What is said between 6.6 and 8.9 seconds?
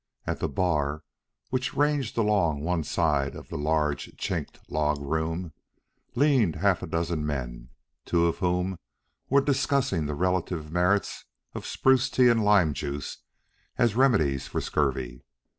a dozen men, two of whom